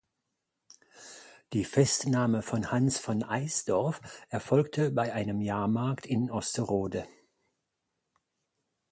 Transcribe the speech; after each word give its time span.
Die 1.53 1.63
Festnahme 1.63 2.41
von 2.41 2.71
Hans 2.71 2.97
von 2.97 3.21
Eisdorf 3.21 4.01
erfolgte 4.29 4.89
bei 4.89 5.13
einem 5.13 5.41
Jahrmarkt 5.41 6.07
in 6.07 6.31
Osterode. 6.31 7.07